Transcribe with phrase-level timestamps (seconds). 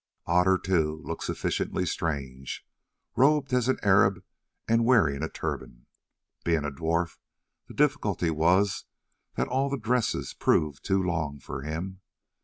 [0.25, 2.65] Otter too looked sufficiently strange,
[3.15, 4.23] robed as an Arab
[4.67, 5.85] and wearing a turban.
[6.43, 7.19] Being a dwarf,
[7.67, 8.85] the difficulty was
[9.35, 12.01] that all the dresses proved too long for him.